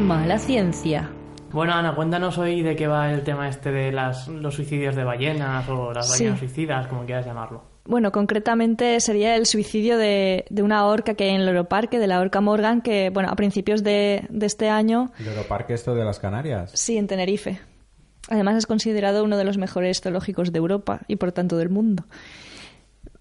[0.00, 1.10] Mala ciencia.
[1.52, 5.04] Bueno, Ana, cuéntanos hoy de qué va el tema este de las, los suicidios de
[5.04, 6.46] ballenas o las ballenas Sí.
[6.46, 7.62] suicidas, como quieras llamarlo.
[7.84, 12.06] Bueno, concretamente sería el suicidio de, de una orca que hay en el Europarque, de
[12.06, 16.04] la orca Morgan, que, bueno, a principios de, de este año, ¿El Europarque esto de
[16.04, 16.70] las Canarias?
[16.74, 17.58] sí, en Tenerife.
[18.28, 22.04] Además es considerado uno de los mejores zoológicos de Europa y por tanto del mundo.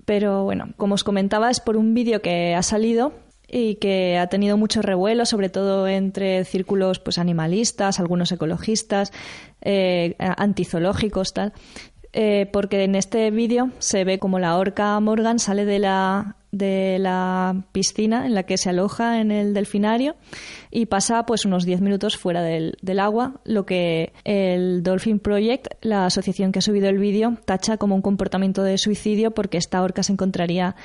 [0.06, 3.14] Pero bueno, como os comentaba, es por un vídeo que ha salido
[3.52, 9.12] y que ha tenido mucho revuelo, sobre todo entre círculos pues animalistas, algunos ecologistas,
[9.62, 11.54] eh, antizoológicos, tal.
[12.12, 16.98] Eh, porque en este vídeo se ve como la orca Morgan sale de la, de
[17.00, 20.16] la piscina en la que se aloja en el delfinario
[20.72, 25.68] y pasa pues unos 10 minutos fuera del, del agua, lo que el Dolphin Project,
[25.82, 29.84] la asociación que ha subido el vídeo, tacha como un comportamiento de suicidio porque esta
[29.84, 30.76] orca se encontraría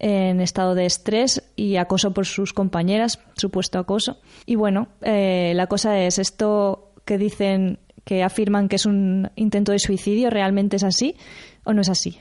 [0.00, 4.18] en estado de estrés y acoso por sus compañeras, supuesto acoso.
[4.46, 9.72] Y bueno, eh, la cosa es esto que dicen que afirman que es un intento
[9.72, 11.16] de suicidio, ¿realmente es así
[11.64, 12.18] o no es así?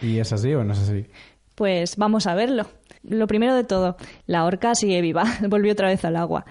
[0.00, 1.06] ¿Y es así o no es así?
[1.54, 2.66] Pues vamos a verlo.
[3.02, 6.46] Lo primero de todo, la orca sigue viva, volvió otra vez al agua.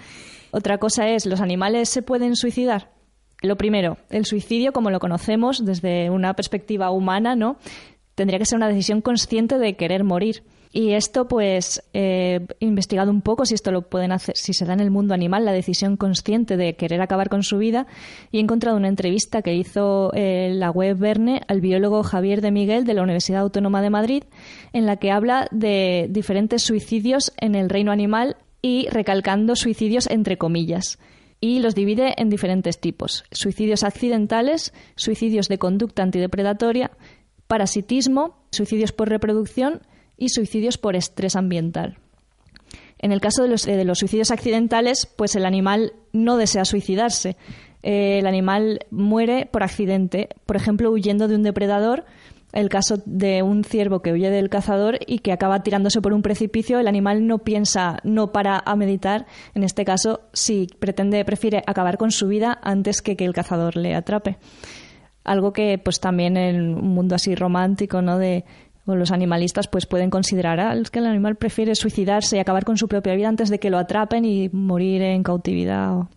[0.51, 2.91] Otra cosa es, ¿los animales se pueden suicidar?
[3.41, 7.57] Lo primero, el suicidio, como lo conocemos desde una perspectiva humana, ¿no?
[8.21, 10.43] Tendría que ser una decisión consciente de querer morir.
[10.71, 14.73] Y esto, pues, he investigado un poco si esto lo pueden hacer, si se da
[14.73, 17.87] en el mundo animal la decisión consciente de querer acabar con su vida.
[18.31, 22.51] Y he encontrado una entrevista que hizo eh, la web Verne al biólogo Javier de
[22.51, 24.23] Miguel de la Universidad Autónoma de Madrid,
[24.71, 30.37] en la que habla de diferentes suicidios en el reino animal y recalcando suicidios entre
[30.37, 30.99] comillas
[31.43, 33.23] y los divide en diferentes tipos.
[33.31, 36.91] Suicidios accidentales, suicidios de conducta antidepredatoria,
[37.51, 39.81] parasitismo, suicidios por reproducción
[40.17, 41.97] y suicidios por estrés ambiental.
[42.97, 46.63] En el caso de los, eh, de los suicidios accidentales, pues el animal no desea
[46.63, 47.35] suicidarse.
[47.83, 52.05] Eh, el animal muere por accidente, por ejemplo, huyendo de un depredador.
[52.53, 56.21] El caso de un ciervo que huye del cazador y que acaba tirándose por un
[56.21, 59.25] precipicio, el animal no piensa, no para a meditar.
[59.55, 63.75] En este caso, si pretende, prefiere acabar con su vida antes que que el cazador
[63.75, 64.37] le atrape.
[65.23, 68.17] Algo que, pues también en un mundo así romántico, ¿no?
[68.17, 68.43] De
[68.87, 72.65] o los animalistas pues pueden considerar ah, es que el animal prefiere suicidarse y acabar
[72.65, 75.95] con su propia vida antes de que lo atrapen y morir en cautividad.
[75.95, 76.09] o-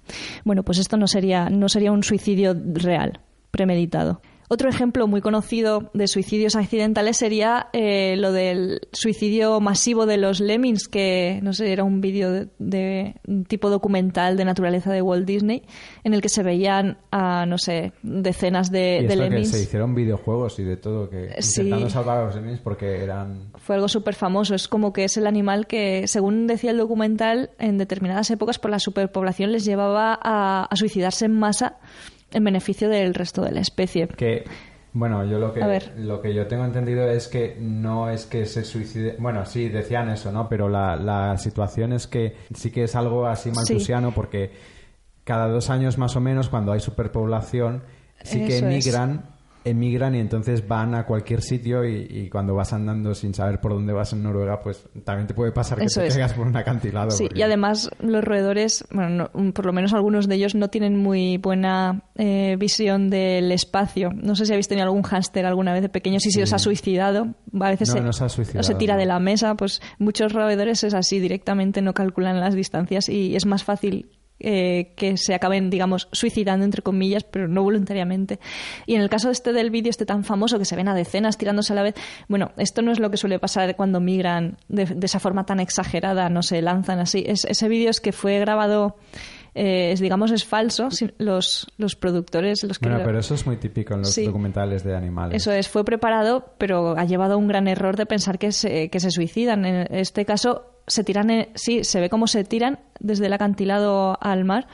[0.44, 3.20] Bueno, pues esto no sería, no sería un suicidio real,
[3.50, 4.22] premeditado.
[4.48, 10.40] Otro ejemplo muy conocido de suicidios accidentales sería eh, lo del suicidio masivo de los
[10.40, 13.14] lemmings, que no sé, era un vídeo de, de
[13.48, 15.62] tipo documental de naturaleza de Walt Disney,
[16.04, 19.50] en el que se veían a, no sé, decenas de, y de esto que lemmings.
[19.50, 21.62] se hicieron videojuegos y de todo, que Sí.
[21.62, 23.50] intentando salvar a los lemmings porque eran...
[23.56, 24.54] fue algo súper famoso.
[24.54, 28.70] Es como que es el animal que, según decía el documental, en determinadas épocas por
[28.70, 31.78] la superpoblación les llevaba a, a suicidarse en masa
[32.34, 34.08] en beneficio del resto de la especie.
[34.08, 34.44] Que,
[34.92, 35.60] bueno, yo lo que,
[35.96, 39.16] lo que yo tengo entendido es que no es que se suicide...
[39.18, 40.48] Bueno, sí, decían eso, ¿no?
[40.48, 44.52] Pero la, la situación es que sí que es algo así maltusiano porque
[45.24, 47.82] cada dos años más o menos, cuando hay superpoblación,
[48.22, 49.33] sí que Eso emigran
[49.64, 53.72] emigran y entonces van a cualquier sitio y, y cuando vas andando sin saber por
[53.72, 56.56] dónde vas en Noruega, pues también te puede pasar que Eso te caigas por un
[56.56, 57.10] acantilado.
[57.10, 60.68] Sí, porque- y además los roedores, bueno, no- por lo menos algunos de ellos no
[60.68, 64.10] tienen muy buena eh, visión del espacio.
[64.14, 66.58] No sé si habéis tenido algún hámster alguna vez de pequeño, si se os ha
[66.58, 67.34] suicidado.
[67.60, 69.80] A veces No, se, no se ha suicidado, o se tira de la mesa, pues
[69.98, 75.16] muchos roedores es así, directamente no calculan las distancias y es más fácil eh, que
[75.16, 78.40] se acaben, digamos, suicidando, entre comillas, pero no voluntariamente.
[78.86, 81.38] Y en el caso este del vídeo, este tan famoso que se ven a decenas
[81.38, 81.94] tirándose a la vez,
[82.28, 85.60] bueno, esto no es lo que suele pasar cuando migran de, de esa forma tan
[85.60, 87.24] exagerada, no se lanzan así.
[87.26, 88.96] Es- ese vídeo es que fue grabado,
[89.54, 90.88] eh, es, digamos, es falso.
[91.18, 94.26] Los, los productores, los que Bueno, lo- pero eso es muy típico en los Sí.
[94.26, 95.40] documentales de animales.
[95.40, 98.90] eso es, fue preparado, pero ha llevado a un gran error de pensar que se,
[98.90, 99.64] que se suicidan.
[99.64, 104.18] En este caso, se tiran, en- sí, se ve cómo se tiran desde el acantilado
[104.20, 104.66] al mar,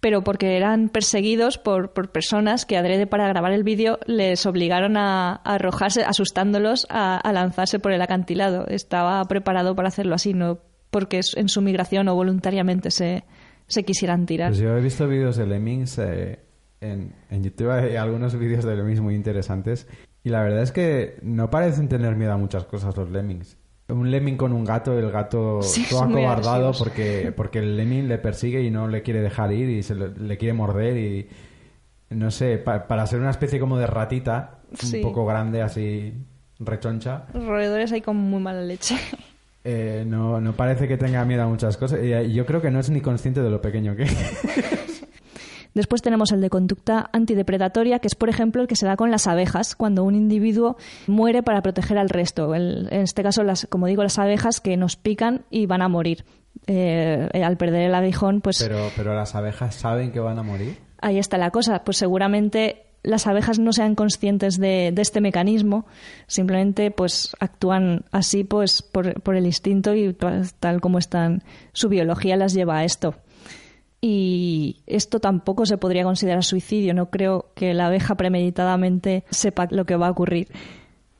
[0.00, 4.96] pero porque eran perseguidos por, por personas que adrede para grabar el vídeo les obligaron
[4.96, 8.66] a, a arrojarse, asustándolos a, a lanzarse por el acantilado.
[8.68, 10.58] Estaba preparado para hacerlo así, no
[10.90, 13.24] porque en su migración o voluntariamente se,
[13.66, 14.50] se quisieran tirar.
[14.50, 16.38] Pues yo he visto vídeos de lemmings eh,
[16.80, 19.86] en, en YouTube, hay algunos vídeos de lemmings muy interesantes
[20.24, 23.56] y la verdad es que no parecen tener miedo a muchas cosas los lemmings.
[23.88, 28.18] Un lemming con un gato, el gato Sí, todo acobardado porque, porque el lemming le
[28.18, 31.28] persigue y no le quiere dejar ir y se le, le quiere morder y
[32.10, 34.96] no sé, pa- para ser una especie como de ratita, Sí.
[34.96, 36.12] un poco grande así
[36.58, 38.96] rechoncha, Roedores hay con muy mala leche.
[39.68, 41.98] Eh, no, no parece que tenga miedo a muchas cosas.
[42.00, 45.02] Y yo creo que no es ni consciente de lo pequeño que es.
[45.74, 49.10] Después tenemos el de conducta antidepredatoria, que es, por ejemplo, el que se da con
[49.10, 50.76] las abejas, cuando un individuo
[51.06, 52.54] muere para proteger al resto.
[52.54, 56.24] en este caso, las, como digo, las abejas que nos pican y van a morir.
[56.66, 58.62] Eh, al perder el aguijón, pues...
[58.62, 60.78] Pero, pero las abejas saben que van a morir.
[61.02, 61.82] Ahí está la cosa.
[61.84, 65.86] Pues seguramente las abejas no sean conscientes de, este mecanismo,
[66.26, 72.36] simplemente pues actúan así pues por, por el instinto y tal como están, su biología
[72.36, 73.14] las lleva a esto
[74.00, 76.94] y esto tampoco se podría considerar suicidio.
[76.94, 80.48] No creo que la abeja premeditadamente sepa lo que va a ocurrir.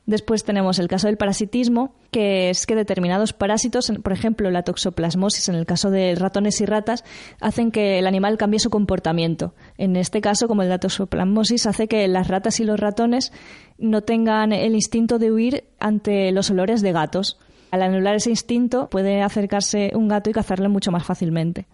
[0.07, 5.49] Después tenemos el caso del parasitismo, que es que determinados parásitos, por ejemplo la toxoplasmosis
[5.49, 7.03] en el caso de ratones y ratas,
[7.41, 9.53] hacen que el animal cambie su comportamiento.
[9.77, 13.33] En este caso, como la toxoplasmosis, hace que las ratas y los ratones
[13.77, 17.37] no tengan el instinto de huir ante los olores de gatos.
[17.71, 21.67] Al anular ese instinto, puede acercarse un gato y cazarle mucho más fácilmente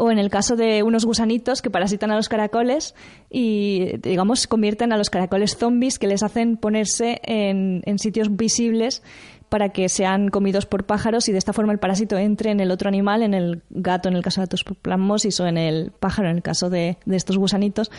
[0.00, 2.94] o en el caso de unos gusanitos que parasitan a los caracoles
[3.28, 9.02] y, digamos, convierten a los caracoles zombies que les hacen ponerse en, sitios visibles
[9.50, 12.70] para que sean comidos por pájaros y de esta forma el parásito entre en el
[12.70, 16.30] otro animal, en el gato en el caso de la toxoplasmosis o en el pájaro
[16.30, 17.90] en el caso de, de, estos gusanitos,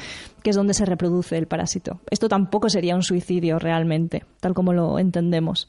[0.41, 1.99] que es donde se reproduce el parásito.
[2.09, 5.67] Esto tampoco sería un suicidio realmente, tal como lo entendemos.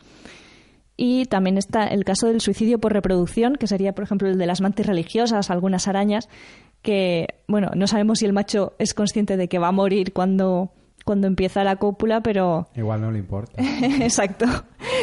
[0.97, 4.47] Y también está el caso del suicidio por reproducción, que sería, por ejemplo, el de
[4.47, 6.29] las mantis religiosas, algunas arañas,
[6.83, 10.71] que, bueno, no sabemos si el macho es consciente de que va a morir cuando,
[11.05, 12.69] cuando empieza la cópula, pero...
[12.77, 13.63] Igual no le importa.
[14.01, 14.47] Exacto.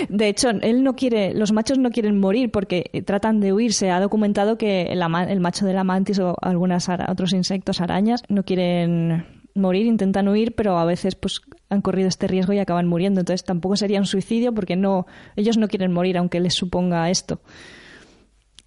[0.10, 3.74] De hecho, él no quiere, los machos no quieren morir porque tratan de huir.
[3.74, 8.24] Se ha documentado que el, el macho de la mantis o algunos otros insectos, arañas,
[8.30, 9.26] no quieren
[9.56, 13.22] morir, intentan huir, pero a veces pues han corrido este riesgo y acaban muriendo.
[13.22, 15.06] Entonces tampoco sería un suicidio porque no,
[15.36, 17.40] ellos no quieren morir aunque les suponga esto.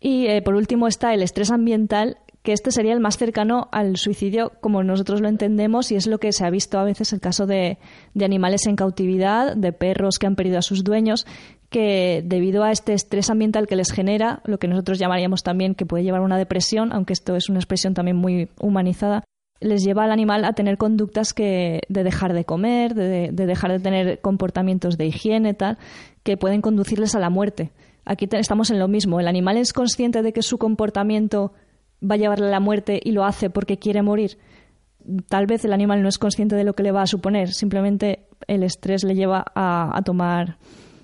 [0.00, 3.96] Y eh, por último está el estrés ambiental, que este sería el más cercano al
[3.96, 7.18] suicidio como nosotros lo entendemos y es lo que se ha visto a veces en
[7.18, 7.78] el caso de,
[8.14, 11.24] de animales en cautividad, de perros que han perdido a sus dueños,
[11.70, 15.86] que debido a este estrés ambiental que les genera, lo que nosotros llamaríamos también que
[15.86, 19.22] puede llevar a una depresión, aunque esto es una expresión también muy humanizada,
[19.62, 23.80] les lleva al animal a tener conductas que de dejar de comer, de, dejar de
[23.80, 25.78] tener comportamientos de higiene, tal,
[26.22, 27.70] que pueden conducirles a la muerte.
[28.04, 29.20] Aquí estamos en lo mismo.
[29.20, 31.52] El animal es consciente de que su comportamiento
[32.02, 34.38] va a llevarle a la muerte y lo hace porque quiere morir.
[35.28, 38.26] Tal vez el animal no es consciente de lo que le va a suponer, simplemente
[38.46, 40.58] el estrés le lleva a, tomar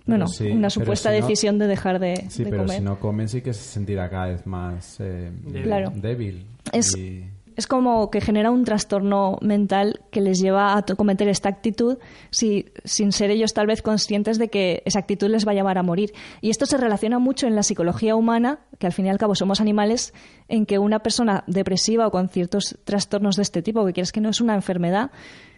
[0.06, 3.62] bueno, una supuesta decisión de dejar de, sí, pero si no come sí que se
[3.62, 5.30] sentirá cada vez más eh,
[5.96, 6.46] débil.
[6.72, 6.92] Es,
[7.58, 11.98] es como que genera un trastorno mental que les lleva a cometer esta actitud
[12.30, 15.76] si, sin ser ellos tal vez conscientes de que esa actitud les va a llevar
[15.76, 16.12] a morir.
[16.40, 19.34] Y esto se relaciona mucho en la psicología humana, que al fin y al cabo
[19.34, 20.14] somos animales,
[20.46, 24.20] en que una persona depresiva o con ciertos trastornos de este tipo, que quieres que
[24.20, 25.10] no es una enfermedad,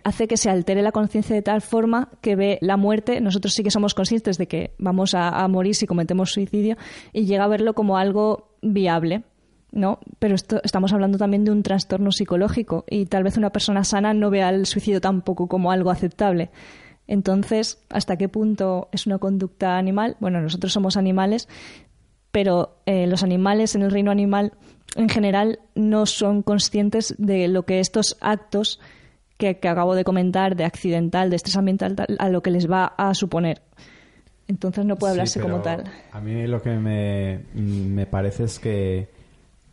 [0.02, 3.62] hace que se altere la conciencia de tal forma que ve la muerte, nosotros sí
[3.62, 6.78] que somos conscientes de que vamos a morir si cometemos suicidio,
[7.12, 9.24] y llega a verlo como algo viable
[9.72, 10.00] ¿no?
[10.18, 14.14] Pero esto, estamos hablando también de un trastorno psicológico y tal vez una persona sana
[14.14, 16.50] no vea el suicidio tampoco como algo aceptable.
[17.06, 20.16] Entonces, ¿hasta qué punto es una conducta animal?
[20.20, 21.48] Bueno, nosotros somos animales,
[22.30, 24.52] pero eh, los animales en el reino animal
[24.96, 28.80] en general no son conscientes de lo que estos actos
[29.38, 33.14] que, acabo de comentar, de accidental, de estrés ambiental, a lo que les va a
[33.14, 33.62] suponer.
[34.46, 35.84] Entonces no puede hablarse como tal.
[36.12, 39.08] A mí lo que me, me parece es que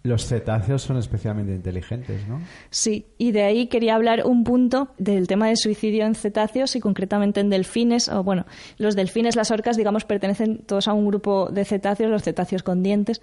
[0.07, 2.41] los cetáceos son especialmente inteligentes, ¿no?
[2.69, 6.79] Sí, y de ahí quería hablar un punto del tema del suicidio en cetáceos y
[6.79, 8.09] concretamente en delfines.
[8.09, 8.45] O bueno,
[8.77, 12.81] los delfines, las orcas, digamos, pertenecen todos a un grupo de cetáceos, los cetáceos con
[12.81, 13.21] dientes.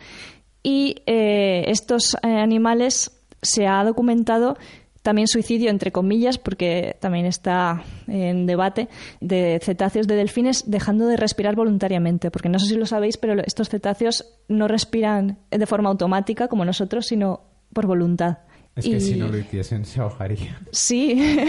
[0.63, 3.11] Y eh, estos eh, animales
[3.43, 4.57] se ha documentado
[5.05, 8.89] también suicidio, entre comillas, porque también está en debate,
[9.21, 12.31] de cetáceos de delfines dejando de respirar voluntariamente.
[12.31, 16.65] Porque no sé si lo sabéis, pero estos cetáceos no respiran de forma automática como
[16.65, 17.43] nosotros, sino
[17.75, 18.39] por voluntad.
[18.77, 20.59] Es que si no lo hiciesen se ahogaría.
[20.73, 21.21] Sí.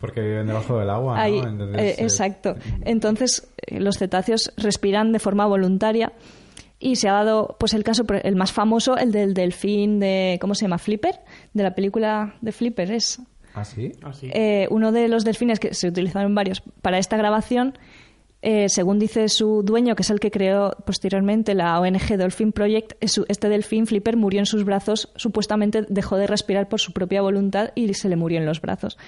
[0.00, 1.74] Porque viven debajo del agua, ¿no?
[1.74, 2.56] Eh, eh, exacto.
[2.86, 6.14] Entonces, eh, los cetáceos respiran de forma voluntaria
[6.84, 10.54] y se ha dado pues el caso el más famoso el del delfín de cómo
[10.54, 11.18] se llama Flipper
[11.54, 13.22] de la película de Flipper es.
[13.54, 13.92] ¿Ah, sí?
[14.02, 17.78] Ah, eh, uno de los delfines que se utilizaron varios para esta grabación
[18.46, 22.92] Eh, según dice su dueño, que es el que creó posteriormente la ONG Dolphin Project,
[23.00, 27.70] este delfín Flipper murió en sus brazos, supuestamente dejó de respirar por su propia voluntad
[27.74, 28.98] y se le murió en los brazos.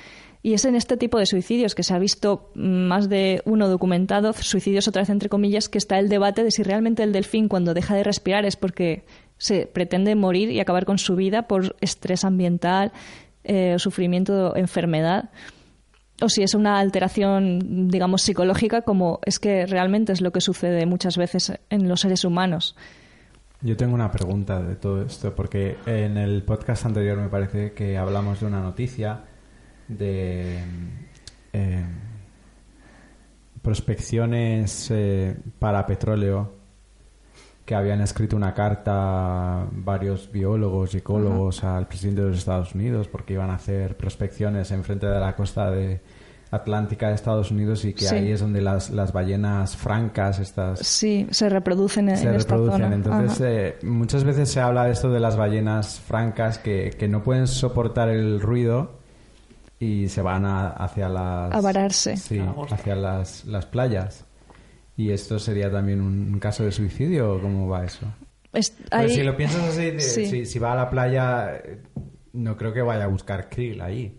[0.43, 4.33] Y es en este tipo de suicidios que se ha visto más de uno documentado,
[4.33, 7.75] suicidios otra vez entre comillas, que está el debate de si realmente el delfín cuando
[7.75, 9.05] deja de respirar es porque
[9.37, 12.91] se pretende morir y acabar con su vida por estrés ambiental,
[13.45, 15.29] eh, sufrimiento, enfermedad
[16.21, 20.87] o si es una alteración, digamos, psicológica, como es que realmente es lo que sucede
[20.87, 22.77] muchas veces en los seres humanos.
[23.63, 27.97] Yo tengo una pregunta de todo esto, porque en el podcast anterior me parece que
[27.97, 29.25] hablamos de una noticia
[29.89, 30.59] de
[31.53, 31.85] eh,
[33.63, 36.56] prospecciones eh, para petróleo
[37.67, 43.09] que habían escrito una carta varios biólogos y ecólogos al presidente de los Estados Unidos
[43.09, 46.01] porque iban a hacer prospecciones enfrente de la costa de
[46.53, 51.27] Atlántica de Estados Unidos y que ahí es donde las, las ballenas francas estas sí
[51.33, 52.93] se reproducen en, se reproducen.
[52.93, 57.25] entonces eh, muchas veces se habla de esto de las ballenas francas que, que no
[57.25, 58.93] pueden soportar el ruido
[59.81, 62.17] y se van hacia las a vararse.
[62.17, 64.25] Sí, hacia las, las playas
[64.97, 68.07] ¿Y esto sería también un caso de suicidio o cómo va eso?
[68.63, 71.63] si lo piensas así, si, va a la playa,
[72.33, 74.19] no creo que vaya a buscar krill ahí.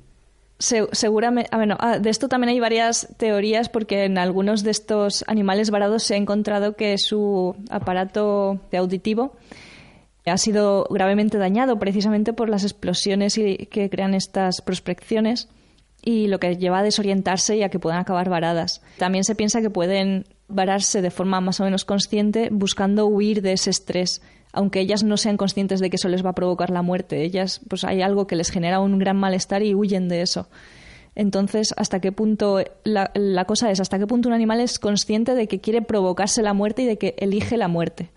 [0.59, 5.23] seguramente, ah, bueno, ah, de esto también hay varias teorías porque en algunos de estos
[5.27, 9.35] animales varados se ha encontrado que su aparato auditivo
[10.25, 15.47] ha sido gravemente dañado precisamente por las explosiones que crean estas prospecciones
[16.07, 18.81] y lo que lleva a desorientarse y a que puedan acabar varadas.
[18.97, 23.51] También se piensa que pueden vararse de forma más o menos consciente buscando huir de
[23.51, 24.21] ese estrés
[24.53, 27.21] aunque ellas no sean conscientes de que eso les va a provocar la muerte.
[27.21, 30.47] Ellas pues hay algo que les genera un gran malestar y huyen de eso.
[31.13, 35.35] Entonces hasta qué punto la, la cosa es hasta qué punto un animal es consciente
[35.35, 38.09] de que quiere provocarse la muerte y de que elige la muerte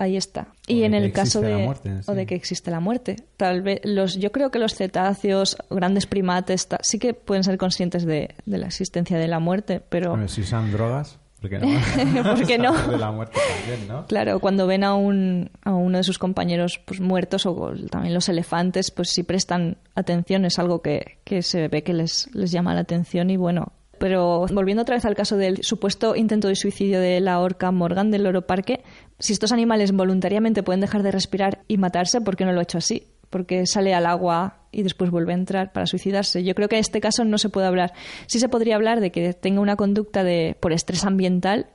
[0.00, 0.48] ahí está.
[0.66, 1.68] y en el caso de
[2.06, 6.06] o de que existe la muerte, tal vez los yo creo que los cetáceos, grandes
[6.06, 10.40] primates, sí que pueden ser conscientes de, de, la existencia de la muerte, pero si
[10.40, 12.72] usan drogas ¿Por qué no?
[12.90, 14.06] De la muerte también, ¿no?
[14.06, 18.28] Claro, cuando ven a, un, a uno de sus compañeros pues, muertos o también los
[18.28, 22.74] elefantes, pues sí prestan atención, es algo que, que se ve que les, les llama
[22.74, 27.00] la atención y bueno, pero volviendo otra vez al caso del supuesto intento de suicidio
[27.00, 28.82] de la orca Morgan del Loro Parque,
[29.20, 32.64] si estos animales voluntariamente pueden dejar de respirar y matarse, ¿por qué no lo he
[32.64, 33.06] hecho así?
[33.28, 36.42] Porque sale al agua y después vuelve a entrar para suicidarse.
[36.42, 37.92] Yo creo que en este caso no se puede hablar.
[38.26, 41.66] Sí se podría hablar de que tenga una conducta de por estrés ambiental,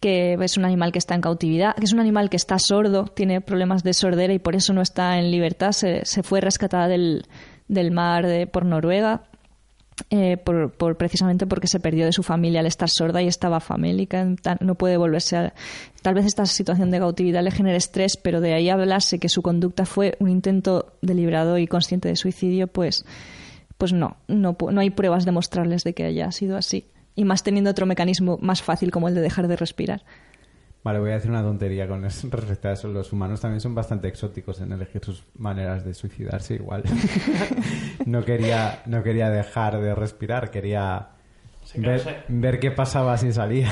[0.00, 3.04] que es un animal que está en cautividad, que es un animal que está sordo,
[3.04, 5.72] tiene problemas de sordera y por eso no está en libertad.
[5.72, 7.26] Se, fue rescatada del,
[7.68, 9.24] del mar de, por Noruega
[10.10, 14.26] eh, por, precisamente porque se perdió de su familia al estar sorda y estaba famélica,
[14.60, 15.52] no puede volverse.
[16.02, 19.42] Tal vez esta situación de cautividad le genere estrés, pero de ahí hablarse que su
[19.42, 23.04] conducta fue un intento deliberado y consciente de suicidio, pues,
[23.78, 26.86] pues no, no, no hay pruebas demostrables de que haya sido así.
[27.14, 30.02] Y más teniendo otro mecanismo más fácil como el de dejar de respirar.
[30.84, 32.88] Vale, voy a decir una tontería con respecto a eso.
[32.88, 36.82] Los humanos también son bastante exóticos en elegir sus maneras de suicidarse igual.
[38.06, 41.10] no, quería, no quería dejar de respirar, quería
[41.76, 43.70] ver, ver, qué pasaba si salía.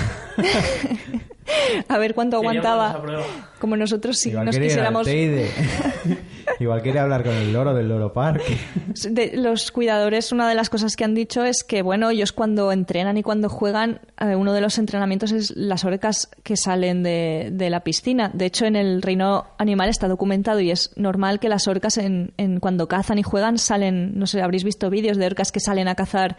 [1.89, 3.03] a ver cuánto aguantaba.
[3.59, 5.09] Como nosotros si nos quisiéramos...
[6.61, 8.43] Igual quería hablar con el loro del loro park.
[9.33, 13.17] los cuidadores, una de las cosas que han dicho es que, bueno, ellos cuando entrenan
[13.17, 17.81] y cuando juegan, eh, uno de los entrenamientos es las orcas que salen de, la
[17.81, 18.31] piscina.
[18.35, 22.35] De hecho, en el reino animal está documentado y es normal que las orcas en,
[22.61, 25.95] cuando cazan y juegan salen, no sé, habréis visto vídeos de orcas que salen a
[25.95, 26.37] cazar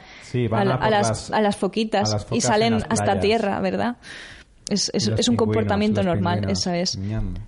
[0.52, 3.96] a, las, a, las, foquitas y salen hasta tierra, ¿verdad?
[4.72, 6.98] Es, es, un comportamiento normal, eso es.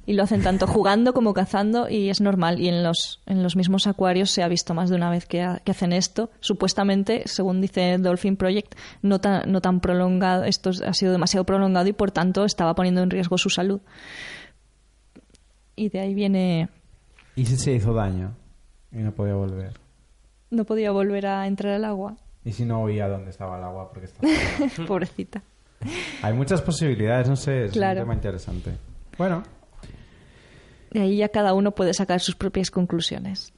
[0.05, 2.59] Y lo hacen tanto jugando como cazando y es normal.
[2.59, 5.41] Y en los, en los mismos acuarios se ha visto más de una vez que,
[5.41, 6.29] hacen esto.
[6.41, 11.87] Supuestamente, según dice Dolphin Project, no tan, no tan prolongado, esto ha sido demasiado prolongado
[11.87, 13.79] y por tanto estaba poniendo en riesgo su salud.
[15.77, 16.67] Y de ahí viene...
[17.37, 18.35] ¿Y si se hizo daño
[18.91, 19.79] y no podía volver?
[20.51, 22.17] No podía volver a entrar al agua.
[22.43, 24.27] ¿Y si no oía dónde estaba el agua porque estaba...
[24.87, 25.41] Pobrecita.
[26.21, 28.71] Hay muchas posibilidades, no sé, es un tema interesante.
[29.17, 29.43] Bueno.
[30.91, 33.53] De ahí ya cada uno puede sacar sus propias conclusiones.